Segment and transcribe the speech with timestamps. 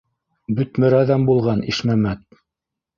[0.59, 2.29] Бөтмөр әҙәм булған Ишмәмәт.